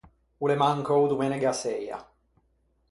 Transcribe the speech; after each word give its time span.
O 0.43 0.45
l’é 0.49 0.55
mancou 0.61 1.03
domenega 1.11 1.53
seia. 1.63 1.97